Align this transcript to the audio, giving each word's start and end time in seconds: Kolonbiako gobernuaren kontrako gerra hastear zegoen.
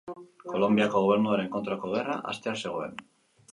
Kolonbiako 0.53 1.01
gobernuaren 1.03 1.53
kontrako 1.57 1.93
gerra 1.93 2.17
hastear 2.33 2.61
zegoen. 2.67 3.01